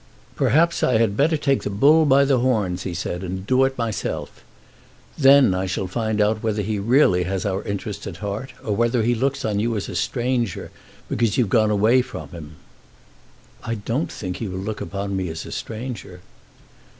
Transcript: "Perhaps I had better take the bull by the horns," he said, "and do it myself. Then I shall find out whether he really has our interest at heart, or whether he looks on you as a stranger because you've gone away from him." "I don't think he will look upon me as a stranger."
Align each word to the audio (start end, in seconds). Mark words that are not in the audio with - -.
"Perhaps 0.35 0.81
I 0.81 0.97
had 0.97 1.15
better 1.15 1.37
take 1.37 1.61
the 1.61 1.69
bull 1.69 2.07
by 2.07 2.25
the 2.25 2.39
horns," 2.39 2.81
he 2.81 2.95
said, 2.95 3.21
"and 3.23 3.45
do 3.45 3.65
it 3.65 3.77
myself. 3.77 4.43
Then 5.15 5.53
I 5.53 5.67
shall 5.67 5.85
find 5.85 6.19
out 6.19 6.41
whether 6.41 6.63
he 6.63 6.79
really 6.79 7.21
has 7.25 7.45
our 7.45 7.61
interest 7.65 8.07
at 8.07 8.17
heart, 8.17 8.49
or 8.63 8.75
whether 8.75 9.03
he 9.03 9.13
looks 9.13 9.45
on 9.45 9.59
you 9.59 9.77
as 9.77 9.87
a 9.87 9.95
stranger 9.95 10.71
because 11.07 11.37
you've 11.37 11.49
gone 11.49 11.69
away 11.69 12.01
from 12.01 12.29
him." 12.29 12.55
"I 13.63 13.75
don't 13.75 14.11
think 14.11 14.37
he 14.37 14.47
will 14.47 14.57
look 14.57 14.81
upon 14.81 15.15
me 15.15 15.29
as 15.29 15.45
a 15.45 15.51
stranger." 15.51 16.21